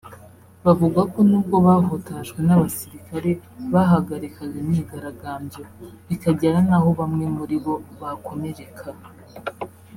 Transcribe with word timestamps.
Bavuga 0.65 1.01
ko 1.11 1.19
nubwo 1.29 1.55
bahutajwe 1.67 2.39
n’abasirikare 2.47 3.31
bahagarikaga 3.73 4.55
imyigaragambyo 4.63 5.61
bikagera 6.07 6.57
naho 6.69 6.89
bamwe 6.99 7.25
muri 7.37 7.55
bo 7.63 7.75
bakomereka 8.01 8.87